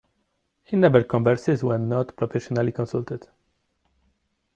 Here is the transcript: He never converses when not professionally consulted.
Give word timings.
He 0.63 0.75
never 0.77 1.03
converses 1.03 1.63
when 1.63 1.87
not 1.87 2.15
professionally 2.15 2.71
consulted. 2.71 3.27